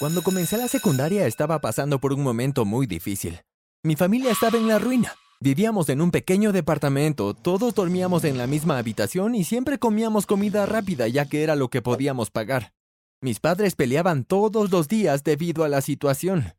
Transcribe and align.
Cuando 0.00 0.22
comencé 0.22 0.56
la 0.56 0.66
secundaria 0.66 1.26
estaba 1.26 1.60
pasando 1.60 2.00
por 2.00 2.12
un 2.12 2.22
momento 2.22 2.64
muy 2.64 2.86
difícil. 2.86 3.40
Mi 3.84 3.94
familia 3.94 4.32
estaba 4.32 4.58
en 4.58 4.66
la 4.66 4.80
ruina. 4.80 5.12
Vivíamos 5.40 5.88
en 5.88 6.00
un 6.00 6.10
pequeño 6.10 6.52
departamento, 6.52 7.32
todos 7.32 7.74
dormíamos 7.74 8.24
en 8.24 8.36
la 8.36 8.48
misma 8.48 8.78
habitación 8.78 9.34
y 9.34 9.44
siempre 9.44 9.78
comíamos 9.78 10.26
comida 10.26 10.66
rápida 10.66 11.06
ya 11.06 11.26
que 11.26 11.44
era 11.44 11.54
lo 11.54 11.68
que 11.68 11.80
podíamos 11.80 12.30
pagar. 12.30 12.72
Mis 13.20 13.38
padres 13.38 13.76
peleaban 13.76 14.24
todos 14.24 14.72
los 14.72 14.88
días 14.88 15.22
debido 15.22 15.62
a 15.62 15.68
la 15.68 15.80
situación. 15.80 16.54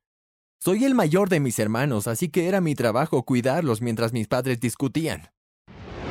Soy 0.59 0.85
el 0.85 0.95
mayor 0.95 1.27
de 1.27 1.41
mis 1.41 1.59
hermanos, 1.59 2.07
así 2.07 2.29
que 2.29 2.47
era 2.47 2.61
mi 2.61 2.73
trabajo 2.73 3.23
cuidarlos 3.23 3.81
mientras 3.81 4.13
mis 4.13 4.27
padres 4.27 4.61
discutían. 4.61 5.29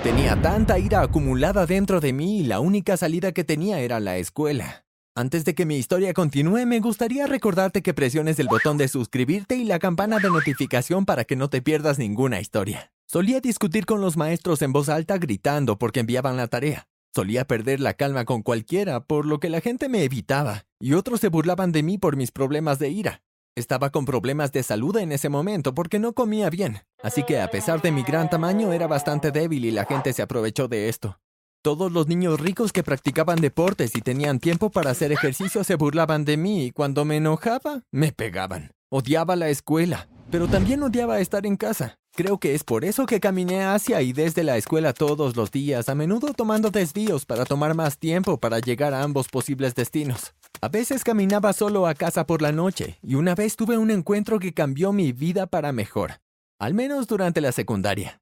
Tenía 0.02 0.40
tanta 0.42 0.78
ira 0.78 1.00
acumulada 1.00 1.64
dentro 1.64 2.00
de 2.00 2.12
mí 2.12 2.40
y 2.40 2.44
la 2.44 2.60
única 2.60 2.98
salida 2.98 3.32
que 3.32 3.44
tenía 3.44 3.80
era 3.80 3.98
la 3.98 4.18
escuela. 4.18 4.83
Antes 5.16 5.44
de 5.44 5.54
que 5.54 5.64
mi 5.64 5.76
historia 5.76 6.12
continúe, 6.12 6.66
me 6.66 6.80
gustaría 6.80 7.28
recordarte 7.28 7.82
que 7.82 7.94
presiones 7.94 8.40
el 8.40 8.48
botón 8.48 8.78
de 8.78 8.88
suscribirte 8.88 9.54
y 9.54 9.62
la 9.62 9.78
campana 9.78 10.18
de 10.18 10.28
notificación 10.28 11.06
para 11.06 11.22
que 11.22 11.36
no 11.36 11.48
te 11.48 11.62
pierdas 11.62 12.00
ninguna 12.00 12.40
historia. 12.40 12.90
Solía 13.06 13.40
discutir 13.40 13.86
con 13.86 14.00
los 14.00 14.16
maestros 14.16 14.60
en 14.62 14.72
voz 14.72 14.88
alta 14.88 15.16
gritando 15.18 15.78
porque 15.78 16.00
enviaban 16.00 16.36
la 16.36 16.48
tarea. 16.48 16.88
Solía 17.14 17.44
perder 17.44 17.78
la 17.78 17.94
calma 17.94 18.24
con 18.24 18.42
cualquiera, 18.42 19.04
por 19.04 19.24
lo 19.24 19.38
que 19.38 19.50
la 19.50 19.60
gente 19.60 19.88
me 19.88 20.02
evitaba, 20.02 20.66
y 20.80 20.94
otros 20.94 21.20
se 21.20 21.28
burlaban 21.28 21.70
de 21.70 21.84
mí 21.84 21.96
por 21.96 22.16
mis 22.16 22.32
problemas 22.32 22.80
de 22.80 22.88
ira. 22.88 23.22
Estaba 23.54 23.90
con 23.90 24.06
problemas 24.06 24.50
de 24.50 24.64
salud 24.64 24.96
en 24.96 25.12
ese 25.12 25.28
momento 25.28 25.76
porque 25.76 26.00
no 26.00 26.14
comía 26.14 26.50
bien, 26.50 26.80
así 27.04 27.22
que 27.22 27.40
a 27.40 27.52
pesar 27.52 27.80
de 27.82 27.92
mi 27.92 28.02
gran 28.02 28.28
tamaño 28.28 28.72
era 28.72 28.88
bastante 28.88 29.30
débil 29.30 29.64
y 29.64 29.70
la 29.70 29.84
gente 29.84 30.12
se 30.12 30.22
aprovechó 30.22 30.66
de 30.66 30.88
esto. 30.88 31.20
Todos 31.64 31.90
los 31.90 32.08
niños 32.08 32.40
ricos 32.40 32.74
que 32.74 32.82
practicaban 32.82 33.40
deportes 33.40 33.96
y 33.96 34.02
tenían 34.02 34.38
tiempo 34.38 34.68
para 34.68 34.90
hacer 34.90 35.12
ejercicio 35.12 35.64
se 35.64 35.76
burlaban 35.76 36.26
de 36.26 36.36
mí 36.36 36.66
y 36.66 36.72
cuando 36.72 37.06
me 37.06 37.16
enojaba, 37.16 37.80
me 37.90 38.12
pegaban. 38.12 38.72
Odiaba 38.90 39.34
la 39.34 39.48
escuela, 39.48 40.06
pero 40.30 40.46
también 40.46 40.82
odiaba 40.82 41.20
estar 41.20 41.46
en 41.46 41.56
casa. 41.56 41.96
Creo 42.14 42.36
que 42.36 42.54
es 42.54 42.64
por 42.64 42.84
eso 42.84 43.06
que 43.06 43.18
caminé 43.18 43.64
hacia 43.64 44.02
y 44.02 44.12
desde 44.12 44.44
la 44.44 44.58
escuela 44.58 44.92
todos 44.92 45.36
los 45.36 45.50
días, 45.50 45.88
a 45.88 45.94
menudo 45.94 46.34
tomando 46.34 46.70
desvíos 46.70 47.24
para 47.24 47.46
tomar 47.46 47.74
más 47.74 47.98
tiempo 47.98 48.36
para 48.36 48.58
llegar 48.58 48.92
a 48.92 49.02
ambos 49.02 49.28
posibles 49.28 49.74
destinos. 49.74 50.34
A 50.60 50.68
veces 50.68 51.02
caminaba 51.02 51.54
solo 51.54 51.86
a 51.86 51.94
casa 51.94 52.26
por 52.26 52.42
la 52.42 52.52
noche, 52.52 52.98
y 53.02 53.14
una 53.14 53.34
vez 53.34 53.56
tuve 53.56 53.78
un 53.78 53.90
encuentro 53.90 54.38
que 54.38 54.52
cambió 54.52 54.92
mi 54.92 55.12
vida 55.12 55.46
para 55.46 55.72
mejor, 55.72 56.20
al 56.58 56.74
menos 56.74 57.06
durante 57.06 57.40
la 57.40 57.52
secundaria. 57.52 58.20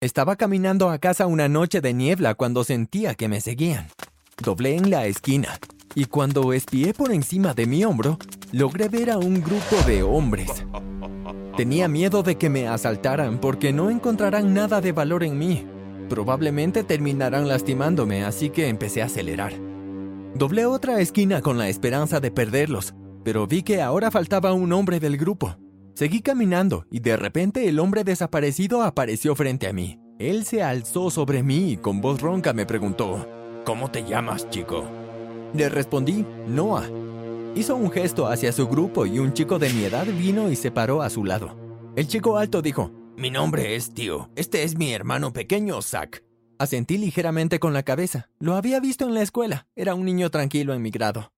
Estaba 0.00 0.36
caminando 0.36 0.90
a 0.90 0.98
casa 0.98 1.26
una 1.26 1.48
noche 1.48 1.80
de 1.80 1.92
niebla 1.92 2.36
cuando 2.36 2.62
sentía 2.62 3.16
que 3.16 3.26
me 3.26 3.40
seguían. 3.40 3.88
Doblé 4.40 4.76
en 4.76 4.90
la 4.90 5.06
esquina 5.06 5.58
y 5.96 6.04
cuando 6.04 6.52
espié 6.52 6.94
por 6.94 7.10
encima 7.10 7.52
de 7.52 7.66
mi 7.66 7.84
hombro, 7.84 8.16
logré 8.52 8.88
ver 8.88 9.10
a 9.10 9.18
un 9.18 9.42
grupo 9.42 9.74
de 9.88 10.04
hombres. 10.04 10.64
Tenía 11.56 11.88
miedo 11.88 12.22
de 12.22 12.38
que 12.38 12.48
me 12.48 12.68
asaltaran 12.68 13.40
porque 13.40 13.72
no 13.72 13.90
encontrarán 13.90 14.54
nada 14.54 14.80
de 14.80 14.92
valor 14.92 15.24
en 15.24 15.36
mí. 15.36 15.66
Probablemente 16.08 16.84
terminarán 16.84 17.48
lastimándome, 17.48 18.24
así 18.24 18.50
que 18.50 18.68
empecé 18.68 19.02
a 19.02 19.06
acelerar. 19.06 19.52
Doblé 20.36 20.64
otra 20.64 21.00
esquina 21.00 21.42
con 21.42 21.58
la 21.58 21.68
esperanza 21.68 22.20
de 22.20 22.30
perderlos, 22.30 22.94
pero 23.24 23.48
vi 23.48 23.64
que 23.64 23.82
ahora 23.82 24.12
faltaba 24.12 24.52
un 24.52 24.72
hombre 24.72 25.00
del 25.00 25.16
grupo. 25.16 25.56
Seguí 25.98 26.20
caminando 26.20 26.86
y 26.92 27.00
de 27.00 27.16
repente 27.16 27.68
el 27.68 27.80
hombre 27.80 28.04
desaparecido 28.04 28.82
apareció 28.84 29.34
frente 29.34 29.66
a 29.66 29.72
mí. 29.72 29.98
Él 30.20 30.44
se 30.44 30.62
alzó 30.62 31.10
sobre 31.10 31.42
mí 31.42 31.72
y 31.72 31.76
con 31.76 32.00
voz 32.00 32.20
ronca 32.20 32.52
me 32.52 32.66
preguntó, 32.66 33.28
¿Cómo 33.64 33.90
te 33.90 34.04
llamas, 34.04 34.48
chico? 34.48 34.88
Le 35.54 35.68
respondí, 35.68 36.24
Noah. 36.46 36.88
Hizo 37.56 37.74
un 37.74 37.90
gesto 37.90 38.28
hacia 38.28 38.52
su 38.52 38.68
grupo 38.68 39.06
y 39.06 39.18
un 39.18 39.32
chico 39.32 39.58
de 39.58 39.70
mi 39.70 39.82
edad 39.86 40.06
vino 40.06 40.52
y 40.52 40.54
se 40.54 40.70
paró 40.70 41.02
a 41.02 41.10
su 41.10 41.24
lado. 41.24 41.56
El 41.96 42.06
chico 42.06 42.38
alto 42.38 42.62
dijo, 42.62 42.92
Mi 43.16 43.32
nombre 43.32 43.74
es 43.74 43.92
Tío. 43.92 44.30
Este 44.36 44.62
es 44.62 44.78
mi 44.78 44.92
hermano 44.92 45.32
pequeño, 45.32 45.82
Zack. 45.82 46.22
Asentí 46.60 46.96
ligeramente 46.96 47.58
con 47.58 47.72
la 47.72 47.82
cabeza. 47.82 48.30
Lo 48.38 48.54
había 48.54 48.78
visto 48.78 49.04
en 49.04 49.14
la 49.14 49.22
escuela. 49.22 49.66
Era 49.74 49.96
un 49.96 50.04
niño 50.04 50.30
tranquilo 50.30 50.74
en 50.74 50.82
mi 50.82 50.92
grado. 50.92 51.32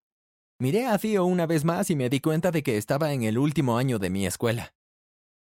Miré 0.60 0.86
a 0.86 0.98
Theo 0.98 1.24
una 1.24 1.46
vez 1.46 1.64
más 1.64 1.88
y 1.88 1.96
me 1.96 2.10
di 2.10 2.20
cuenta 2.20 2.50
de 2.50 2.62
que 2.62 2.76
estaba 2.76 3.14
en 3.14 3.22
el 3.22 3.38
último 3.38 3.78
año 3.78 3.98
de 3.98 4.10
mi 4.10 4.26
escuela. 4.26 4.74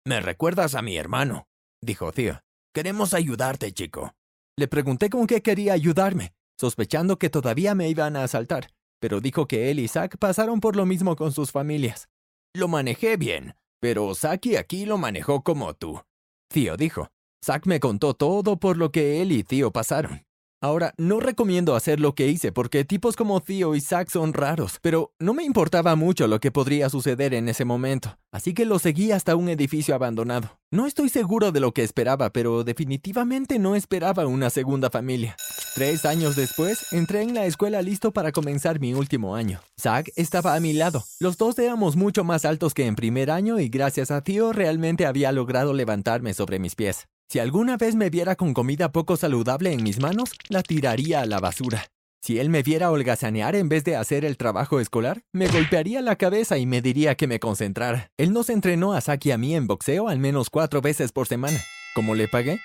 Me 0.04 0.20
recuerdas 0.20 0.74
a 0.74 0.82
mi 0.82 0.96
hermano, 0.96 1.46
dijo 1.80 2.10
Theo. 2.10 2.42
Queremos 2.74 3.14
ayudarte, 3.14 3.72
chico. 3.72 4.16
Le 4.58 4.66
pregunté 4.66 5.08
con 5.08 5.28
qué 5.28 5.42
quería 5.42 5.74
ayudarme, 5.74 6.34
sospechando 6.58 7.20
que 7.20 7.30
todavía 7.30 7.76
me 7.76 7.88
iban 7.88 8.16
a 8.16 8.24
asaltar, 8.24 8.72
pero 8.98 9.20
dijo 9.20 9.46
que 9.46 9.70
él 9.70 9.78
y 9.78 9.86
Zack 9.86 10.18
pasaron 10.18 10.58
por 10.58 10.74
lo 10.74 10.86
mismo 10.86 11.14
con 11.14 11.30
sus 11.30 11.52
familias. 11.52 12.08
Lo 12.52 12.66
manejé 12.66 13.16
bien, 13.16 13.54
pero 13.78 14.12
Zack 14.12 14.56
aquí 14.58 14.86
lo 14.86 14.98
manejó 14.98 15.44
como 15.44 15.72
tú. 15.74 16.02
Theo 16.48 16.76
dijo. 16.76 17.12
Zack 17.44 17.66
me 17.66 17.78
contó 17.78 18.14
todo 18.14 18.58
por 18.58 18.76
lo 18.76 18.90
que 18.90 19.22
él 19.22 19.30
y 19.30 19.44
Theo 19.44 19.70
pasaron. 19.70 20.26
Ahora, 20.62 20.94
no 20.96 21.20
recomiendo 21.20 21.76
hacer 21.76 22.00
lo 22.00 22.14
que 22.14 22.28
hice 22.28 22.50
porque 22.50 22.84
tipos 22.84 23.14
como 23.14 23.40
Theo 23.42 23.74
y 23.74 23.80
Zack 23.82 24.08
son 24.08 24.32
raros, 24.32 24.78
pero 24.80 25.12
no 25.18 25.34
me 25.34 25.44
importaba 25.44 25.96
mucho 25.96 26.26
lo 26.28 26.40
que 26.40 26.50
podría 26.50 26.88
suceder 26.88 27.34
en 27.34 27.50
ese 27.50 27.66
momento, 27.66 28.18
así 28.32 28.54
que 28.54 28.64
lo 28.64 28.78
seguí 28.78 29.12
hasta 29.12 29.36
un 29.36 29.50
edificio 29.50 29.94
abandonado. 29.94 30.58
No 30.70 30.86
estoy 30.86 31.10
seguro 31.10 31.52
de 31.52 31.60
lo 31.60 31.72
que 31.72 31.82
esperaba, 31.82 32.30
pero 32.30 32.64
definitivamente 32.64 33.58
no 33.58 33.76
esperaba 33.76 34.26
una 34.26 34.48
segunda 34.48 34.88
familia. 34.88 35.36
Tres 35.74 36.06
años 36.06 36.36
después, 36.36 36.90
entré 36.90 37.20
en 37.20 37.34
la 37.34 37.44
escuela 37.44 37.82
listo 37.82 38.12
para 38.12 38.32
comenzar 38.32 38.80
mi 38.80 38.94
último 38.94 39.36
año. 39.36 39.60
Zack 39.78 40.10
estaba 40.16 40.54
a 40.54 40.60
mi 40.60 40.72
lado. 40.72 41.04
Los 41.20 41.36
dos 41.36 41.58
éramos 41.58 41.96
mucho 41.96 42.24
más 42.24 42.46
altos 42.46 42.72
que 42.72 42.86
en 42.86 42.96
primer 42.96 43.30
año 43.30 43.60
y 43.60 43.68
gracias 43.68 44.10
a 44.10 44.22
Theo 44.22 44.54
realmente 44.54 45.04
había 45.04 45.32
logrado 45.32 45.74
levantarme 45.74 46.32
sobre 46.32 46.58
mis 46.58 46.74
pies. 46.74 47.06
Si 47.28 47.41
alguna 47.41 47.76
vez 47.76 47.97
me 47.97 48.09
viera 48.09 48.37
con 48.37 48.54
comida 48.54 48.92
poco 48.92 49.16
saludable 49.16 49.72
en 49.72 49.82
mis 49.82 50.00
manos, 50.00 50.31
la 50.48 50.62
tiraría 50.62 51.22
a 51.22 51.26
la 51.26 51.41
basura. 51.41 51.87
Si 52.22 52.38
él 52.38 52.50
me 52.50 52.62
viera 52.62 52.91
holgazanear 52.91 53.56
en 53.56 53.69
vez 53.69 53.84
de 53.84 53.97
hacer 53.97 54.25
el 54.25 54.37
trabajo 54.37 54.81
escolar, 54.81 55.22
me 55.32 55.48
golpearía 55.48 56.03
la 56.03 56.16
cabeza 56.16 56.59
y 56.59 56.66
me 56.66 56.82
diría 56.82 57.15
que 57.15 57.26
me 57.26 57.41
concentrara. 57.41 58.10
Él 58.16 58.32
nos 58.32 58.48
entrenó 58.48 58.92
a 58.94 59.00
Saki 59.00 59.28
y 59.28 59.32
a 59.32 59.38
mí 59.38 59.54
en 59.54 59.66
boxeo 59.66 60.09
al 60.09 60.19
menos 60.19 60.50
cuatro 60.50 60.81
veces 60.81 61.12
por 61.12 61.26
semana. 61.26 61.59
¿Cómo 61.94 62.15
le 62.15 62.28
pagué? 62.28 62.60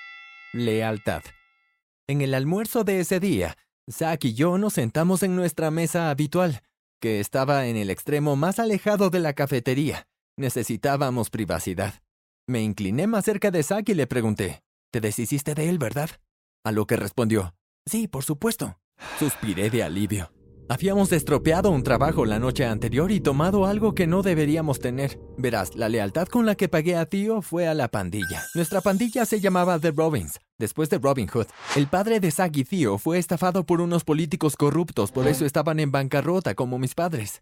Lealtad. 0.54 1.22
En 2.08 2.22
el 2.22 2.34
almuerzo 2.34 2.84
de 2.84 3.00
ese 3.00 3.20
día, 3.20 3.58
Zack 3.90 4.26
y 4.26 4.34
yo 4.34 4.58
nos 4.58 4.74
sentamos 4.74 5.24
en 5.24 5.36
nuestra 5.36 5.72
mesa 5.72 6.10
habitual, 6.10 6.62
que 7.00 7.20
estaba 7.20 7.68
en 7.68 7.78
el 7.78 7.90
extremo 7.90 8.36
más 8.36 8.60
alejado 8.60 9.10
de 9.10 9.20
la 9.20 9.34
cafetería. 9.34 10.08
Necesitábamos 10.38 11.30
privacidad. 11.30 11.96
Me 12.48 12.62
incliné 12.62 13.08
más 13.08 13.26
cerca 13.26 13.52
de 13.52 13.64
Zack 13.64 13.90
y 13.90 13.94
le 13.94 14.08
pregunté, 14.08 14.64
¿te 14.92 15.00
deshiciste 15.00 15.54
de 15.54 15.70
él, 15.70 15.78
verdad? 15.78 16.10
A 16.64 16.72
lo 16.72 16.86
que 16.86 16.96
respondió, 16.98 17.54
sí, 17.86 18.08
por 18.08 18.24
supuesto. 18.24 18.78
Suspiré 19.20 19.70
de 19.70 19.84
alivio. 19.84 20.32
Habíamos 20.68 21.12
estropeado 21.12 21.70
un 21.70 21.84
trabajo 21.84 22.26
la 22.26 22.40
noche 22.40 22.66
anterior 22.66 23.12
y 23.12 23.20
tomado 23.20 23.66
algo 23.66 23.94
que 23.94 24.08
no 24.08 24.22
deberíamos 24.22 24.80
tener. 24.80 25.20
Verás, 25.38 25.76
la 25.76 25.90
lealtad 25.90 26.28
con 26.28 26.46
la 26.46 26.56
que 26.56 26.70
pagué 26.70 26.96
a 26.96 27.06
tío 27.06 27.42
fue 27.42 27.68
a 27.68 27.74
la 27.74 27.90
pandilla. 27.90 28.44
Nuestra 28.56 28.80
pandilla 28.80 29.26
se 29.26 29.42
llamaba 29.42 29.80
The 29.80 29.92
Robins, 29.92 30.40
después 30.58 30.90
de 30.90 30.98
Robin 30.98 31.28
Hood. 31.28 31.48
El 31.76 31.88
padre 31.88 32.20
de 32.20 32.32
Zack 32.32 32.56
y 32.58 32.64
tío 32.64 32.98
fue 32.98 33.18
estafado 33.18 33.66
por 33.66 33.82
unos 33.82 34.04
políticos 34.04 34.56
corruptos, 34.56 35.12
por 35.12 35.28
eso 35.28 35.46
estaban 35.46 35.80
en 35.80 35.92
bancarrota 35.92 36.56
como 36.56 36.80
mis 36.80 36.96
padres 36.96 37.42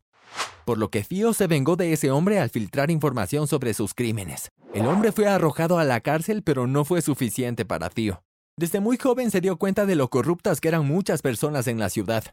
por 0.66 0.78
lo 0.78 0.90
que 0.90 1.04
Theo 1.04 1.34
se 1.34 1.48
vengó 1.48 1.76
de 1.76 1.94
ese 1.94 2.12
hombre 2.12 2.40
al 2.40 2.50
filtrar 2.50 2.92
información 2.92 3.48
sobre 3.48 3.74
sus 3.74 3.94
crímenes. 3.94 4.52
El 4.74 4.86
hombre 4.86 5.12
fue 5.12 5.28
arrojado 5.28 5.80
a 5.80 5.84
la 5.84 6.02
cárcel, 6.02 6.44
pero 6.44 6.68
no 6.68 6.86
fue 6.86 7.02
suficiente 7.02 7.66
para 7.66 7.90
Theo. 7.90 8.22
Desde 8.58 8.80
muy 8.80 8.98
joven 8.98 9.32
se 9.32 9.42
dio 9.42 9.58
cuenta 9.58 9.86
de 9.86 9.96
lo 9.96 10.10
corruptas 10.10 10.62
que 10.62 10.68
eran 10.68 10.86
muchas 10.86 11.22
personas 11.22 11.68
en 11.68 11.80
la 11.80 11.90
ciudad. 11.90 12.24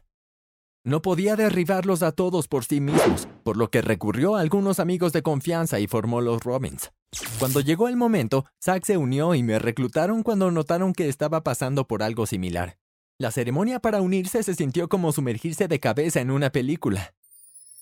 No 0.83 1.01
podía 1.01 1.35
derribarlos 1.35 2.03
a 2.03 2.11
todos 2.11 2.47
por 2.47 2.63
sí 2.63 2.79
mismos, 2.79 3.27
por 3.43 3.57
lo 3.57 3.69
que 3.69 3.81
recurrió 3.81 4.35
a 4.35 4.41
algunos 4.41 4.79
amigos 4.79 5.13
de 5.13 5.21
confianza 5.21 5.79
y 5.79 5.87
formó 5.87 6.21
los 6.21 6.43
Robins. 6.43 6.91
Cuando 7.39 7.61
llegó 7.61 7.87
el 7.87 7.95
momento, 7.95 8.45
Zack 8.63 8.85
se 8.85 8.97
unió 8.97 9.35
y 9.35 9.43
me 9.43 9.59
reclutaron 9.59 10.23
cuando 10.23 10.51
notaron 10.51 10.93
que 10.93 11.09
estaba 11.09 11.43
pasando 11.43 11.87
por 11.87 12.03
algo 12.03 12.25
similar. 12.25 12.77
La 13.17 13.31
ceremonia 13.31 13.79
para 13.79 14.01
unirse 14.01 14.43
se 14.43 14.53
sintió 14.53 14.87
como 14.89 15.11
sumergirse 15.11 15.67
de 15.67 15.79
cabeza 15.79 16.21
en 16.21 16.29
una 16.29 16.51
película. 16.51 17.13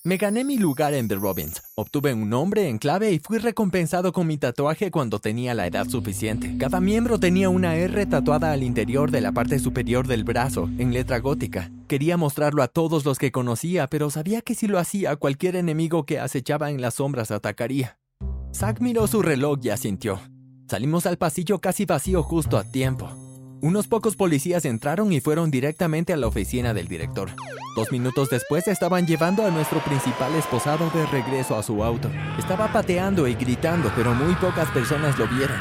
Me 0.06 0.18
gané 0.18 0.44
mi 0.44 0.56
lugar 0.56 0.94
en 0.94 1.08
The 1.08 1.16
Robins, 1.16 1.64
obtuve 1.74 2.14
un 2.14 2.30
nombre 2.30 2.68
en 2.68 2.78
clave 2.78 3.10
y 3.10 3.18
fui 3.18 3.38
recompensado 3.38 4.12
con 4.12 4.28
mi 4.28 4.38
tatuaje 4.38 4.92
cuando 4.92 5.18
tenía 5.18 5.52
la 5.52 5.66
edad 5.66 5.88
suficiente. 5.88 6.56
Cada 6.58 6.80
miembro 6.80 7.18
tenía 7.18 7.48
una 7.48 7.74
R 7.74 8.06
tatuada 8.06 8.52
al 8.52 8.62
interior 8.62 9.10
de 9.10 9.20
la 9.20 9.32
parte 9.32 9.58
superior 9.58 10.06
del 10.06 10.22
brazo, 10.22 10.70
en 10.78 10.92
letra 10.92 11.18
gótica. 11.18 11.72
Quería 11.88 12.16
mostrarlo 12.16 12.62
a 12.62 12.68
todos 12.68 13.04
los 13.04 13.18
que 13.18 13.32
conocía, 13.32 13.88
pero 13.88 14.08
sabía 14.08 14.42
que 14.42 14.54
si 14.54 14.68
lo 14.68 14.78
hacía, 14.78 15.16
cualquier 15.16 15.56
enemigo 15.56 16.06
que 16.06 16.20
acechaba 16.20 16.70
en 16.70 16.80
las 16.80 16.94
sombras 16.94 17.32
atacaría. 17.32 17.98
Zack 18.54 18.80
miró 18.80 19.08
su 19.08 19.22
reloj 19.22 19.58
y 19.64 19.70
asintió. 19.70 20.20
Salimos 20.70 21.06
al 21.06 21.18
pasillo 21.18 21.58
casi 21.58 21.84
vacío 21.84 22.22
justo 22.22 22.58
a 22.58 22.62
tiempo. 22.62 23.10
Unos 23.62 23.88
pocos 23.88 24.16
policías 24.16 24.66
entraron 24.66 25.12
y 25.12 25.20
fueron 25.20 25.50
directamente 25.50 26.12
a 26.12 26.16
la 26.16 26.26
oficina 26.26 26.74
del 26.74 26.88
director. 26.88 27.30
Dos 27.74 27.90
minutos 27.90 28.28
después 28.28 28.68
estaban 28.68 29.06
llevando 29.06 29.46
a 29.46 29.50
nuestro 29.50 29.80
principal 29.80 30.34
esposado 30.34 30.90
de 30.90 31.06
regreso 31.06 31.56
a 31.56 31.62
su 31.62 31.82
auto. 31.82 32.10
Estaba 32.38 32.70
pateando 32.70 33.26
y 33.26 33.34
gritando, 33.34 33.90
pero 33.96 34.14
muy 34.14 34.34
pocas 34.34 34.70
personas 34.70 35.18
lo 35.18 35.26
vieron. 35.26 35.56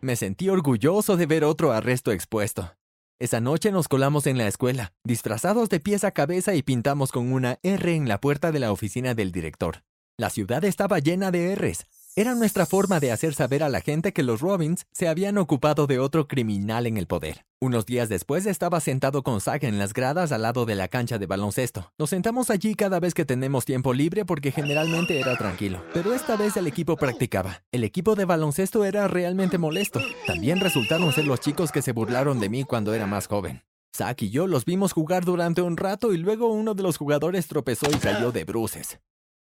Me 0.00 0.14
sentí 0.16 0.48
orgulloso 0.48 1.16
de 1.16 1.26
ver 1.26 1.44
otro 1.44 1.72
arresto 1.72 2.12
expuesto. 2.12 2.72
Esa 3.18 3.40
noche 3.40 3.72
nos 3.72 3.88
colamos 3.88 4.26
en 4.26 4.38
la 4.38 4.48
escuela, 4.48 4.92
disfrazados 5.04 5.68
de 5.68 5.80
pies 5.80 6.04
a 6.04 6.12
cabeza 6.12 6.54
y 6.54 6.62
pintamos 6.62 7.12
con 7.12 7.32
una 7.32 7.58
R 7.62 7.94
en 7.94 8.08
la 8.08 8.20
puerta 8.20 8.52
de 8.52 8.60
la 8.60 8.72
oficina 8.72 9.14
del 9.14 9.32
director. 9.32 9.82
La 10.16 10.30
ciudad 10.30 10.64
estaba 10.64 10.98
llena 10.98 11.30
de 11.30 11.54
Rs. 11.54 11.86
Era 12.14 12.34
nuestra 12.34 12.66
forma 12.66 13.00
de 13.00 13.10
hacer 13.10 13.32
saber 13.32 13.62
a 13.62 13.70
la 13.70 13.80
gente 13.80 14.12
que 14.12 14.22
los 14.22 14.42
Robins 14.42 14.84
se 14.92 15.08
habían 15.08 15.38
ocupado 15.38 15.86
de 15.86 15.98
otro 15.98 16.28
criminal 16.28 16.86
en 16.86 16.98
el 16.98 17.06
poder. 17.06 17.46
Unos 17.58 17.86
días 17.86 18.10
después 18.10 18.44
estaba 18.44 18.80
sentado 18.80 19.22
con 19.22 19.40
Zack 19.40 19.62
en 19.62 19.78
las 19.78 19.94
gradas 19.94 20.30
al 20.30 20.42
lado 20.42 20.66
de 20.66 20.74
la 20.74 20.88
cancha 20.88 21.16
de 21.16 21.24
baloncesto. 21.24 21.90
Nos 21.98 22.10
sentamos 22.10 22.50
allí 22.50 22.74
cada 22.74 23.00
vez 23.00 23.14
que 23.14 23.24
tenemos 23.24 23.64
tiempo 23.64 23.94
libre 23.94 24.26
porque 24.26 24.52
generalmente 24.52 25.18
era 25.18 25.38
tranquilo. 25.38 25.82
Pero 25.94 26.12
esta 26.12 26.36
vez 26.36 26.54
el 26.58 26.66
equipo 26.66 26.98
practicaba. 26.98 27.62
El 27.72 27.82
equipo 27.82 28.14
de 28.14 28.26
baloncesto 28.26 28.84
era 28.84 29.08
realmente 29.08 29.56
molesto. 29.56 29.98
También 30.26 30.60
resultaron 30.60 31.14
ser 31.14 31.24
los 31.24 31.40
chicos 31.40 31.72
que 31.72 31.80
se 31.80 31.92
burlaron 31.92 32.40
de 32.40 32.50
mí 32.50 32.64
cuando 32.64 32.92
era 32.92 33.06
más 33.06 33.26
joven. 33.26 33.62
Zack 33.96 34.20
y 34.20 34.30
yo 34.30 34.46
los 34.46 34.66
vimos 34.66 34.92
jugar 34.92 35.24
durante 35.24 35.62
un 35.62 35.78
rato 35.78 36.12
y 36.12 36.18
luego 36.18 36.52
uno 36.52 36.74
de 36.74 36.82
los 36.82 36.98
jugadores 36.98 37.46
tropezó 37.46 37.86
y 37.90 37.96
cayó 37.96 38.32
de 38.32 38.44
bruces. 38.44 38.98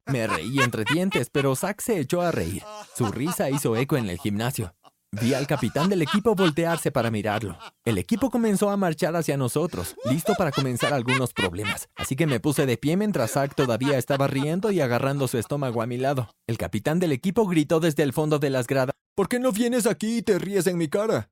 Me 0.07 0.27
reí 0.27 0.59
entre 0.59 0.83
dientes, 0.83 1.29
pero 1.31 1.55
Zack 1.55 1.81
se 1.81 1.99
echó 1.99 2.21
a 2.21 2.31
reír. 2.31 2.63
Su 2.95 3.07
risa 3.11 3.49
hizo 3.49 3.75
eco 3.75 3.97
en 3.97 4.09
el 4.09 4.19
gimnasio. 4.19 4.75
Vi 5.11 5.33
al 5.33 5.47
capitán 5.47 5.89
del 5.89 6.01
equipo 6.01 6.35
voltearse 6.35 6.91
para 6.91 7.09
mirarlo. 7.09 7.57
El 7.85 7.97
equipo 7.97 8.29
comenzó 8.29 8.69
a 8.69 8.77
marchar 8.77 9.15
hacia 9.15 9.37
nosotros, 9.37 9.95
listo 10.11 10.33
para 10.35 10.51
comenzar 10.51 10.93
algunos 10.93 11.33
problemas. 11.33 11.87
Así 11.95 12.15
que 12.15 12.27
me 12.27 12.39
puse 12.39 12.65
de 12.65 12.77
pie 12.77 12.97
mientras 12.97 13.31
Zack 13.31 13.55
todavía 13.55 13.97
estaba 13.97 14.27
riendo 14.27 14.71
y 14.71 14.81
agarrando 14.81 15.27
su 15.27 15.37
estómago 15.37 15.81
a 15.81 15.87
mi 15.87 15.97
lado. 15.97 16.29
El 16.47 16.57
capitán 16.57 16.99
del 16.99 17.13
equipo 17.13 17.47
gritó 17.47 17.79
desde 17.79 18.03
el 18.03 18.13
fondo 18.13 18.39
de 18.39 18.49
las 18.49 18.67
gradas. 18.67 18.93
¿Por 19.15 19.29
qué 19.29 19.39
no 19.39 19.51
vienes 19.53 19.87
aquí 19.87 20.17
y 20.17 20.21
te 20.21 20.37
ríes 20.37 20.67
en 20.67 20.77
mi 20.77 20.89
cara? 20.89 21.29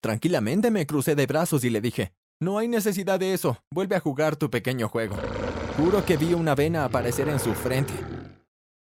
Tranquilamente 0.00 0.70
me 0.70 0.86
crucé 0.86 1.14
de 1.14 1.26
brazos 1.26 1.64
y 1.64 1.70
le 1.70 1.80
dije, 1.80 2.12
no 2.40 2.58
hay 2.58 2.68
necesidad 2.68 3.18
de 3.18 3.34
eso, 3.34 3.58
vuelve 3.70 3.96
a 3.96 4.00
jugar 4.00 4.36
tu 4.36 4.50
pequeño 4.50 4.88
juego. 4.88 5.16
Juro 5.76 6.04
que 6.04 6.16
vi 6.16 6.34
una 6.34 6.54
vena 6.54 6.84
aparecer 6.84 7.28
en 7.28 7.40
su 7.40 7.52
frente. 7.52 7.94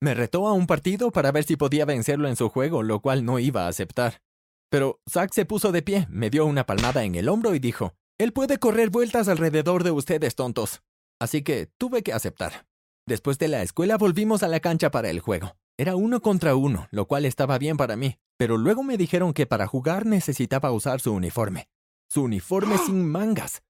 Me 0.01 0.15
retó 0.15 0.49
a 0.49 0.55
un 0.55 0.67
partido 0.67 1.11
para 1.11 1.33
ver 1.33 1.45
si 1.45 1.57
podía 1.57 1.85
vencerlo 1.85 2.29
en 2.29 2.37
su 2.37 2.49
juego, 2.49 2.83
lo 2.83 3.01
cual 3.01 3.27
no 3.27 3.39
iba 3.39 3.67
a 3.67 3.69
aceptar. 3.69 4.23
Pero 4.71 5.01
Zack 5.11 5.33
se 5.35 5.45
puso 5.45 5.71
de 5.71 5.83
pie, 5.83 6.07
me 6.09 6.31
dio 6.31 6.47
una 6.47 6.65
palmada 6.65 7.05
en 7.05 7.15
el 7.15 7.29
hombro 7.29 7.55
y 7.55 7.59
dijo, 7.59 7.93
Él 8.17 8.33
puede 8.33 8.59
correr 8.59 8.89
vueltas 8.89 9.29
alrededor 9.29 9.85
de 9.85 9.91
ustedes, 9.91 10.35
tontos. 10.35 10.83
Así 11.21 11.43
que 11.43 11.67
tuve 11.77 12.03
que 12.03 12.15
aceptar. 12.15 12.67
Después 13.07 13.39
de 13.39 13.49
la 13.49 13.63
escuela 13.63 13.99
volvimos 13.99 14.43
a 14.43 14.49
la 14.49 14.61
cancha 14.61 14.91
para 14.91 15.11
el 15.11 15.21
juego. 15.21 15.57
Era 15.77 15.95
uno 15.95 16.23
contra 16.23 16.55
uno, 16.55 16.89
lo 16.91 17.07
cual 17.07 17.27
estaba 17.27 17.59
bien 17.59 17.77
para 17.77 17.97
mí, 17.97 18.17
pero 18.39 18.57
luego 18.57 18.83
me 18.83 18.97
dijeron 18.97 19.35
que 19.35 19.47
para 19.47 19.67
jugar 19.67 20.07
necesitaba 20.07 20.73
usar 20.73 21.01
su 21.01 21.13
uniforme. 21.13 21.69
Su 22.09 22.23
uniforme 22.23 22.79
sin 22.79 23.07
mangas. 23.07 23.63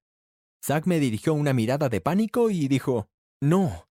Zack 0.68 0.84
me 0.84 1.00
dirigió 1.00 1.32
una 1.32 1.54
mirada 1.54 1.88
de 1.88 2.02
pánico 2.02 2.50
y 2.50 2.68
dijo, 2.68 3.08
no. 3.40 3.88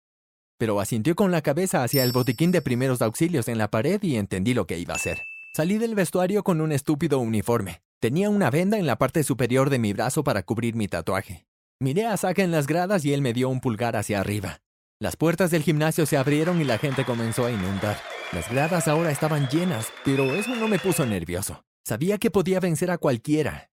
Pero 0.60 0.80
asintió 0.80 1.16
con 1.16 1.32
la 1.32 1.42
cabeza 1.42 1.84
hacia 1.84 2.04
el 2.04 2.12
botiquín 2.12 2.52
de 2.52 2.62
primeros 2.62 3.02
auxilios 3.02 3.48
en 3.48 3.58
la 3.58 3.72
pared 3.72 4.00
y 4.04 4.16
entendí 4.16 4.54
lo 4.54 4.68
que 4.68 4.78
iba 4.78 4.94
a 4.94 4.98
hacer. 4.98 5.24
Salí 5.56 5.80
del 5.80 5.96
vestuario 5.96 6.44
con 6.44 6.62
un 6.62 6.72
estúpido 6.72 7.18
uniforme. 7.18 7.82
Tenía 8.00 8.30
una 8.30 8.52
venda 8.52 8.78
en 8.78 8.86
la 8.86 9.00
parte 9.00 9.24
superior 9.24 9.72
de 9.72 9.80
mi 9.80 9.94
brazo 9.94 10.24
para 10.24 10.44
cubrir 10.44 10.76
mi 10.76 10.88
tatuaje. 10.88 11.48
Miré 11.80 12.06
a 12.06 12.16
Zack 12.16 12.38
en 12.38 12.52
las 12.52 12.68
gradas 12.68 13.04
y 13.06 13.14
él 13.14 13.24
me 13.24 13.34
dio 13.34 13.50
un 13.50 13.60
pulgar 13.60 13.96
hacia 13.96 14.20
arriba. 14.20 14.62
Las 15.00 15.16
puertas 15.16 15.50
del 15.50 15.64
gimnasio 15.64 16.06
se 16.06 16.16
abrieron 16.16 16.62
y 16.62 16.64
la 16.64 16.78
gente 16.78 17.06
comenzó 17.06 17.48
a 17.48 17.52
inundar. 17.52 17.98
Las 18.34 18.52
gradas 18.52 18.88
ahora 18.88 19.10
estaban 19.10 19.48
llenas, 19.48 19.92
pero 20.06 20.36
eso 20.36 20.56
no 20.56 20.68
me 20.68 20.78
puso 20.78 21.08
nervioso. 21.08 21.64
Sabía 21.84 22.20
que 22.20 22.30
podía 22.30 22.60
vencer 22.60 22.92
a 22.92 23.00
cualquiera. 23.00 23.72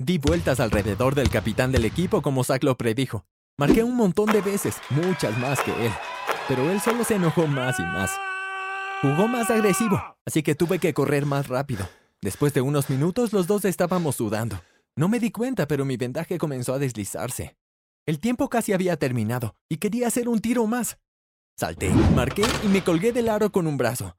Di 0.00 0.18
vueltas 0.18 0.58
alrededor 0.58 1.14
del 1.14 1.30
capitán 1.30 1.70
del 1.70 1.84
equipo 1.84 2.20
como 2.20 2.42
Zack 2.42 2.64
lo 2.64 2.76
predijo. 2.76 3.26
Marqué 3.56 3.84
un 3.84 3.94
montón 3.94 4.26
de 4.26 4.40
veces, 4.40 4.78
muchas 4.90 5.38
más 5.38 5.60
que 5.60 5.70
él, 5.70 5.92
pero 6.48 6.68
él 6.68 6.80
solo 6.80 7.04
se 7.04 7.14
enojó 7.14 7.46
más 7.46 7.78
y 7.78 7.82
más. 7.82 8.10
Jugó 9.02 9.28
más 9.28 9.50
agresivo, 9.50 10.02
así 10.26 10.42
que 10.42 10.56
tuve 10.56 10.80
que 10.80 10.94
correr 10.94 11.26
más 11.26 11.46
rápido. 11.46 11.88
Después 12.20 12.52
de 12.52 12.60
unos 12.60 12.90
minutos 12.90 13.32
los 13.32 13.46
dos 13.46 13.64
estábamos 13.64 14.16
sudando. 14.16 14.60
No 14.96 15.08
me 15.08 15.20
di 15.20 15.30
cuenta, 15.30 15.68
pero 15.68 15.84
mi 15.84 15.96
vendaje 15.96 16.38
comenzó 16.38 16.74
a 16.74 16.80
deslizarse. 16.80 17.56
El 18.04 18.18
tiempo 18.18 18.48
casi 18.48 18.72
había 18.72 18.96
terminado 18.96 19.54
y 19.68 19.76
quería 19.76 20.08
hacer 20.08 20.28
un 20.28 20.40
tiro 20.40 20.66
más. 20.66 20.98
Salté, 21.56 21.90
marqué 22.16 22.42
y 22.64 22.66
me 22.66 22.82
colgué 22.82 23.12
del 23.12 23.28
aro 23.28 23.52
con 23.52 23.68
un 23.68 23.76
brazo. 23.76 24.16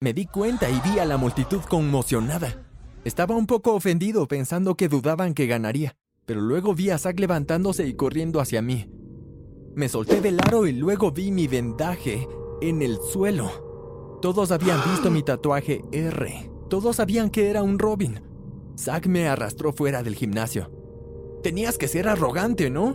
Me 0.00 0.12
di 0.12 0.26
cuenta 0.26 0.68
y 0.68 0.78
vi 0.80 0.98
a 0.98 1.06
la 1.06 1.16
multitud 1.16 1.62
conmocionada. 1.62 2.67
Estaba 3.08 3.34
un 3.34 3.46
poco 3.46 3.72
ofendido 3.72 4.28
pensando 4.28 4.74
que 4.74 4.86
dudaban 4.86 5.32
que 5.32 5.46
ganaría, 5.46 5.96
pero 6.26 6.42
luego 6.42 6.74
vi 6.74 6.90
a 6.90 6.98
Zack 6.98 7.18
levantándose 7.18 7.86
y 7.86 7.94
corriendo 7.94 8.38
hacia 8.38 8.60
mí. 8.60 8.90
Me 9.74 9.88
solté 9.88 10.20
del 10.20 10.38
aro 10.38 10.66
y 10.66 10.72
luego 10.72 11.10
vi 11.10 11.30
mi 11.30 11.46
vendaje 11.48 12.28
en 12.60 12.82
el 12.82 12.98
suelo. 12.98 14.18
Todos 14.20 14.50
habían 14.50 14.78
visto 14.90 15.10
mi 15.10 15.22
tatuaje 15.22 15.80
R. 15.90 16.50
Todos 16.68 16.96
sabían 16.96 17.30
que 17.30 17.48
era 17.48 17.62
un 17.62 17.78
Robin. 17.78 18.20
Zack 18.76 19.06
me 19.06 19.26
arrastró 19.26 19.72
fuera 19.72 20.02
del 20.02 20.14
gimnasio. 20.14 20.70
Tenías 21.42 21.78
que 21.78 21.88
ser 21.88 22.08
arrogante, 22.08 22.68
¿no? 22.68 22.94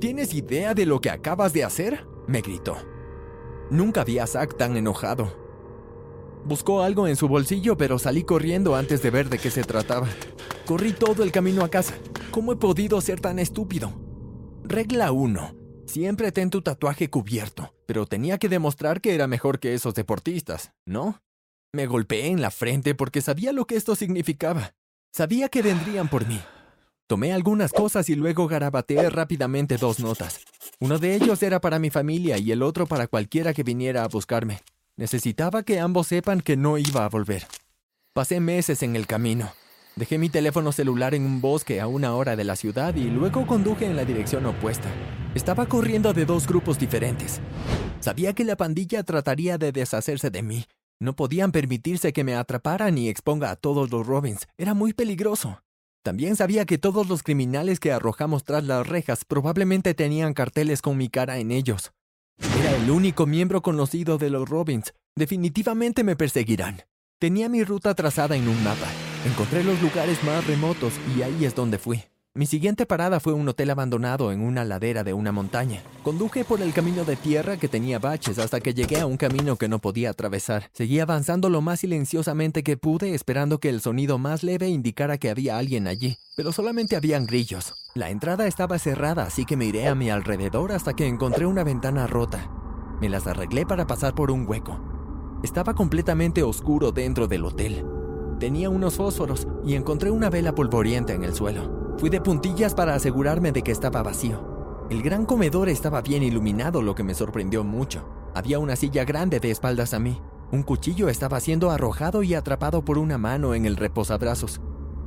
¿Tienes 0.00 0.34
idea 0.34 0.74
de 0.74 0.84
lo 0.84 1.00
que 1.00 1.10
acabas 1.10 1.52
de 1.52 1.62
hacer? 1.62 2.04
me 2.26 2.40
gritó. 2.40 2.74
Nunca 3.70 4.02
vi 4.02 4.18
a 4.18 4.26
Zack 4.26 4.56
tan 4.56 4.76
enojado. 4.76 5.43
Buscó 6.44 6.82
algo 6.82 7.08
en 7.08 7.16
su 7.16 7.26
bolsillo, 7.26 7.76
pero 7.76 7.98
salí 7.98 8.22
corriendo 8.22 8.76
antes 8.76 9.02
de 9.02 9.10
ver 9.10 9.30
de 9.30 9.38
qué 9.38 9.50
se 9.50 9.64
trataba. 9.64 10.08
Corrí 10.66 10.92
todo 10.92 11.22
el 11.22 11.32
camino 11.32 11.64
a 11.64 11.70
casa. 11.70 11.94
¿Cómo 12.30 12.52
he 12.52 12.56
podido 12.56 13.00
ser 13.00 13.20
tan 13.20 13.38
estúpido? 13.38 13.92
Regla 14.62 15.12
1. 15.12 15.54
Siempre 15.86 16.32
ten 16.32 16.50
tu 16.50 16.60
tatuaje 16.60 17.08
cubierto, 17.08 17.74
pero 17.86 18.06
tenía 18.06 18.38
que 18.38 18.48
demostrar 18.48 19.00
que 19.00 19.14
era 19.14 19.26
mejor 19.26 19.58
que 19.58 19.74
esos 19.74 19.94
deportistas, 19.94 20.72
¿no? 20.84 21.22
Me 21.72 21.86
golpeé 21.86 22.26
en 22.26 22.42
la 22.42 22.50
frente 22.50 22.94
porque 22.94 23.22
sabía 23.22 23.52
lo 23.52 23.66
que 23.66 23.76
esto 23.76 23.96
significaba. 23.96 24.74
Sabía 25.12 25.48
que 25.48 25.62
vendrían 25.62 26.08
por 26.08 26.26
mí. 26.26 26.40
Tomé 27.06 27.32
algunas 27.32 27.72
cosas 27.72 28.08
y 28.08 28.16
luego 28.16 28.48
garabateé 28.48 29.10
rápidamente 29.10 29.76
dos 29.76 30.00
notas. 30.00 30.40
Uno 30.80 30.98
de 30.98 31.14
ellos 31.14 31.42
era 31.42 31.60
para 31.60 31.78
mi 31.78 31.90
familia 31.90 32.38
y 32.38 32.50
el 32.52 32.62
otro 32.62 32.86
para 32.86 33.06
cualquiera 33.06 33.54
que 33.54 33.62
viniera 33.62 34.04
a 34.04 34.08
buscarme. 34.08 34.60
Necesitaba 34.96 35.64
que 35.64 35.80
ambos 35.80 36.06
sepan 36.06 36.40
que 36.40 36.56
no 36.56 36.78
iba 36.78 37.04
a 37.04 37.08
volver. 37.08 37.46
Pasé 38.12 38.38
meses 38.38 38.80
en 38.84 38.94
el 38.94 39.08
camino. 39.08 39.52
Dejé 39.96 40.18
mi 40.18 40.28
teléfono 40.28 40.70
celular 40.70 41.14
en 41.14 41.26
un 41.26 41.40
bosque 41.40 41.80
a 41.80 41.88
una 41.88 42.14
hora 42.14 42.36
de 42.36 42.44
la 42.44 42.54
ciudad 42.54 42.94
y 42.94 43.04
luego 43.04 43.44
conduje 43.44 43.86
en 43.86 43.96
la 43.96 44.04
dirección 44.04 44.46
opuesta. 44.46 44.88
Estaba 45.34 45.66
corriendo 45.66 46.12
de 46.12 46.24
dos 46.24 46.46
grupos 46.46 46.78
diferentes. 46.78 47.40
Sabía 47.98 48.34
que 48.34 48.44
la 48.44 48.56
pandilla 48.56 49.02
trataría 49.02 49.58
de 49.58 49.72
deshacerse 49.72 50.30
de 50.30 50.42
mí. 50.42 50.64
No 51.00 51.16
podían 51.16 51.50
permitirse 51.50 52.12
que 52.12 52.22
me 52.22 52.36
atraparan 52.36 52.96
y 52.96 53.08
exponga 53.08 53.50
a 53.50 53.56
todos 53.56 53.90
los 53.90 54.06
Robins. 54.06 54.46
Era 54.58 54.74
muy 54.74 54.92
peligroso. 54.92 55.60
También 56.04 56.36
sabía 56.36 56.66
que 56.66 56.78
todos 56.78 57.08
los 57.08 57.24
criminales 57.24 57.80
que 57.80 57.90
arrojamos 57.90 58.44
tras 58.44 58.62
las 58.62 58.86
rejas 58.86 59.24
probablemente 59.24 59.94
tenían 59.94 60.34
carteles 60.34 60.82
con 60.82 60.96
mi 60.96 61.08
cara 61.08 61.38
en 61.38 61.50
ellos. 61.50 61.92
Era 62.38 62.76
el 62.76 62.90
único 62.90 63.26
miembro 63.26 63.62
conocido 63.62 64.18
de 64.18 64.30
los 64.30 64.48
Robins. 64.48 64.94
Definitivamente 65.16 66.04
me 66.04 66.16
perseguirán. 66.16 66.82
Tenía 67.18 67.48
mi 67.48 67.64
ruta 67.64 67.94
trazada 67.94 68.36
en 68.36 68.48
un 68.48 68.62
mapa. 68.64 68.88
Encontré 69.26 69.64
los 69.64 69.80
lugares 69.80 70.22
más 70.24 70.46
remotos 70.46 70.92
y 71.16 71.22
ahí 71.22 71.44
es 71.44 71.54
donde 71.54 71.78
fui. 71.78 72.04
Mi 72.36 72.46
siguiente 72.46 72.84
parada 72.84 73.20
fue 73.20 73.32
un 73.32 73.48
hotel 73.48 73.70
abandonado 73.70 74.32
en 74.32 74.40
una 74.40 74.64
ladera 74.64 75.04
de 75.04 75.12
una 75.12 75.30
montaña. 75.30 75.84
Conduje 76.02 76.44
por 76.44 76.60
el 76.60 76.72
camino 76.72 77.04
de 77.04 77.14
tierra 77.14 77.58
que 77.58 77.68
tenía 77.68 78.00
baches 78.00 78.40
hasta 78.40 78.58
que 78.58 78.74
llegué 78.74 78.98
a 78.98 79.06
un 79.06 79.16
camino 79.16 79.54
que 79.54 79.68
no 79.68 79.78
podía 79.78 80.10
atravesar. 80.10 80.68
Seguí 80.72 80.98
avanzando 80.98 81.48
lo 81.48 81.60
más 81.60 81.78
silenciosamente 81.78 82.64
que 82.64 82.76
pude 82.76 83.14
esperando 83.14 83.60
que 83.60 83.68
el 83.68 83.80
sonido 83.80 84.18
más 84.18 84.42
leve 84.42 84.68
indicara 84.68 85.16
que 85.16 85.30
había 85.30 85.58
alguien 85.58 85.86
allí, 85.86 86.18
pero 86.34 86.50
solamente 86.50 86.96
habían 86.96 87.24
grillos. 87.24 87.72
La 87.94 88.10
entrada 88.10 88.48
estaba 88.48 88.80
cerrada 88.80 89.22
así 89.22 89.44
que 89.44 89.56
miré 89.56 89.86
a 89.86 89.94
mi 89.94 90.10
alrededor 90.10 90.72
hasta 90.72 90.94
que 90.94 91.06
encontré 91.06 91.46
una 91.46 91.62
ventana 91.62 92.08
rota. 92.08 92.50
Me 93.00 93.08
las 93.08 93.28
arreglé 93.28 93.64
para 93.64 93.86
pasar 93.86 94.16
por 94.16 94.32
un 94.32 94.44
hueco. 94.44 94.80
Estaba 95.44 95.74
completamente 95.74 96.42
oscuro 96.42 96.90
dentro 96.90 97.28
del 97.28 97.44
hotel. 97.44 97.86
Tenía 98.40 98.70
unos 98.70 98.96
fósforos 98.96 99.46
y 99.64 99.76
encontré 99.76 100.10
una 100.10 100.30
vela 100.30 100.52
polvorienta 100.52 101.12
en 101.12 101.22
el 101.22 101.32
suelo. 101.32 101.83
Fui 101.98 102.10
de 102.10 102.20
puntillas 102.20 102.74
para 102.74 102.94
asegurarme 102.94 103.52
de 103.52 103.62
que 103.62 103.72
estaba 103.72 104.02
vacío. 104.02 104.86
El 104.90 105.02
gran 105.02 105.24
comedor 105.24 105.68
estaba 105.68 106.02
bien 106.02 106.22
iluminado, 106.22 106.82
lo 106.82 106.94
que 106.94 107.02
me 107.02 107.14
sorprendió 107.14 107.64
mucho. 107.64 108.08
Había 108.34 108.58
una 108.58 108.76
silla 108.76 109.04
grande 109.04 109.40
de 109.40 109.50
espaldas 109.50 109.94
a 109.94 109.98
mí. 109.98 110.20
Un 110.52 110.62
cuchillo 110.62 111.08
estaba 111.08 111.40
siendo 111.40 111.70
arrojado 111.70 112.22
y 112.22 112.34
atrapado 112.34 112.84
por 112.84 112.98
una 112.98 113.16
mano 113.16 113.54
en 113.54 113.64
el 113.64 113.76
reposabrazos. 113.76 114.60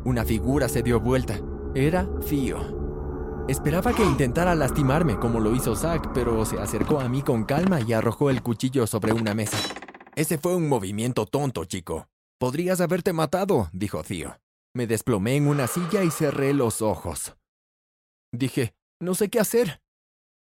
Una 0.03 0.23
figura 0.25 0.69
se 0.69 0.81
dio 0.81 0.99
vuelta. 0.99 1.39
Era 1.75 2.09
Fio. 2.21 3.45
Esperaba 3.47 3.93
que 3.93 4.03
intentara 4.03 4.55
lastimarme 4.55 5.19
como 5.19 5.39
lo 5.39 5.55
hizo 5.55 5.75
Zack, 5.75 6.11
pero 6.13 6.43
se 6.45 6.59
acercó 6.59 6.99
a 6.99 7.07
mí 7.07 7.21
con 7.21 7.43
calma 7.43 7.79
y 7.79 7.93
arrojó 7.93 8.29
el 8.29 8.41
cuchillo 8.41 8.87
sobre 8.87 9.13
una 9.13 9.33
mesa. 9.33 9.57
Ese 10.15 10.37
fue 10.37 10.55
un 10.55 10.67
movimiento 10.67 11.25
tonto, 11.25 11.65
chico. 11.65 12.07
Podrías 12.39 12.81
haberte 12.81 13.13
matado, 13.13 13.69
dijo 13.71 14.01
Theo. 14.03 14.37
Me 14.77 14.85
desplomé 14.85 15.37
en 15.37 15.47
una 15.47 15.65
silla 15.65 16.03
y 16.03 16.11
cerré 16.11 16.53
los 16.53 16.83
ojos. 16.83 17.35
Dije, 18.31 18.75
no 18.99 19.15
sé 19.15 19.27
qué 19.27 19.39
hacer. 19.39 19.81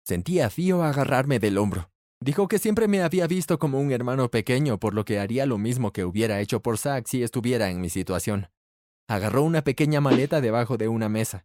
Sentí 0.04 0.38
a 0.38 0.48
Theo 0.48 0.84
agarrarme 0.84 1.40
del 1.40 1.58
hombro. 1.58 1.90
Dijo 2.20 2.46
que 2.46 2.60
siempre 2.60 2.86
me 2.86 3.02
había 3.02 3.26
visto 3.26 3.58
como 3.58 3.80
un 3.80 3.90
hermano 3.90 4.30
pequeño, 4.30 4.78
por 4.78 4.94
lo 4.94 5.04
que 5.04 5.18
haría 5.18 5.44
lo 5.44 5.58
mismo 5.58 5.92
que 5.92 6.04
hubiera 6.04 6.38
hecho 6.38 6.62
por 6.62 6.78
Zack 6.78 7.08
si 7.08 7.24
estuviera 7.24 7.68
en 7.70 7.80
mi 7.80 7.90
situación. 7.90 8.46
Agarró 9.08 9.42
una 9.42 9.64
pequeña 9.64 10.00
maleta 10.00 10.40
debajo 10.40 10.76
de 10.76 10.86
una 10.86 11.08
mesa. 11.08 11.44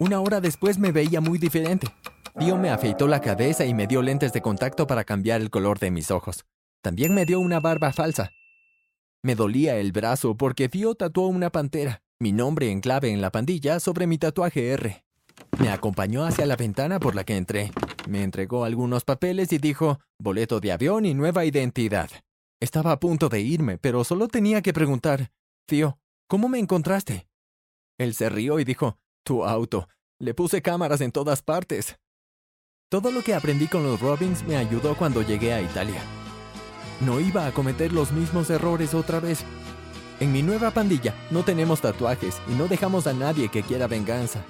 Una 0.00 0.18
hora 0.20 0.40
después 0.40 0.80
me 0.80 0.90
veía 0.90 1.20
muy 1.20 1.38
diferente. 1.38 1.86
Tío 2.40 2.58
me 2.58 2.70
afeitó 2.70 3.06
la 3.06 3.20
cabeza 3.20 3.66
y 3.66 3.72
me 3.72 3.86
dio 3.86 4.02
lentes 4.02 4.32
de 4.32 4.42
contacto 4.42 4.88
para 4.88 5.04
cambiar 5.04 5.40
el 5.42 5.50
color 5.50 5.78
de 5.78 5.92
mis 5.92 6.10
ojos. 6.10 6.44
También 6.82 7.14
me 7.14 7.24
dio 7.24 7.38
una 7.38 7.60
barba 7.60 7.92
falsa. 7.92 8.32
Me 9.22 9.36
dolía 9.36 9.76
el 9.76 9.92
brazo 9.92 10.36
porque 10.36 10.68
Tío 10.68 10.96
tatuó 10.96 11.28
una 11.28 11.50
pantera, 11.50 12.02
mi 12.18 12.32
nombre 12.32 12.70
en 12.70 12.80
clave 12.80 13.10
en 13.10 13.20
la 13.20 13.30
pandilla, 13.30 13.80
sobre 13.80 14.06
mi 14.06 14.18
tatuaje 14.18 14.68
R. 14.70 15.04
Me 15.58 15.68
acompañó 15.68 16.24
hacia 16.24 16.46
la 16.46 16.56
ventana 16.56 16.98
por 16.98 17.14
la 17.14 17.24
que 17.24 17.36
entré. 17.36 17.70
Me 18.08 18.22
entregó 18.22 18.64
algunos 18.64 19.04
papeles 19.04 19.52
y 19.52 19.58
dijo, 19.58 19.98
boleto 20.18 20.60
de 20.60 20.72
avión 20.72 21.04
y 21.04 21.14
nueva 21.14 21.44
identidad. 21.44 22.10
Estaba 22.60 22.92
a 22.92 23.00
punto 23.00 23.28
de 23.28 23.40
irme, 23.40 23.78
pero 23.78 24.04
solo 24.04 24.28
tenía 24.28 24.62
que 24.62 24.72
preguntar, 24.72 25.30
Tío, 25.66 25.98
¿cómo 26.28 26.48
me 26.48 26.58
encontraste? 26.58 27.28
Él 27.98 28.14
se 28.14 28.28
rió 28.28 28.60
y 28.60 28.64
dijo, 28.64 28.98
tu 29.24 29.44
auto. 29.44 29.88
Le 30.18 30.32
puse 30.32 30.62
cámaras 30.62 31.00
en 31.00 31.12
todas 31.12 31.42
partes. 31.42 31.98
Todo 32.88 33.10
lo 33.10 33.22
que 33.22 33.34
aprendí 33.34 33.66
con 33.66 33.82
los 33.82 34.00
Robins 34.00 34.44
me 34.44 34.56
ayudó 34.56 34.96
cuando 34.96 35.22
llegué 35.22 35.52
a 35.52 35.60
Italia. 35.60 36.00
No 37.00 37.20
iba 37.20 37.46
a 37.46 37.52
cometer 37.52 37.92
los 37.92 38.12
mismos 38.12 38.48
errores 38.48 38.94
otra 38.94 39.20
vez. 39.20 39.44
En 40.18 40.32
mi 40.32 40.42
nueva 40.42 40.70
pandilla 40.70 41.14
no 41.30 41.42
tenemos 41.42 41.82
tatuajes 41.82 42.40
y 42.48 42.54
no 42.54 42.68
dejamos 42.68 43.06
a 43.06 43.12
nadie 43.12 43.50
que 43.50 43.62
quiera 43.62 43.86
venganza. 43.86 44.42